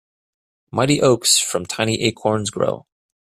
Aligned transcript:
Mighty 0.71 0.99
oaks 0.99 1.37
from 1.37 1.67
tiny 1.67 2.01
acorns 2.01 2.49
grow. 2.49 2.87